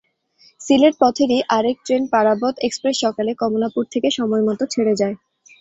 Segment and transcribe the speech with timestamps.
[0.61, 5.15] সিলেট পথেরই আরেক train Parabat express সকালে কমলাপুর থেকে সময়মতো ছেড়ে যায়।